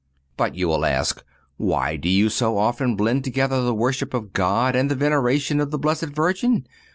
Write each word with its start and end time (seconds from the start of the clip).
But 0.35 0.55
you 0.55 0.67
will 0.67 0.83
ask: 0.83 1.23
Why 1.57 1.95
do 1.95 2.09
you 2.09 2.29
so 2.29 2.57
often 2.57 2.95
blend 2.95 3.23
together 3.23 3.61
the 3.61 3.75
worship 3.75 4.15
of 4.15 4.33
God 4.33 4.75
and 4.75 4.89
the 4.89 4.95
veneration 4.95 5.59
of 5.59 5.69
the 5.69 5.77
Blessed 5.77 6.15
Virgin? 6.15 6.65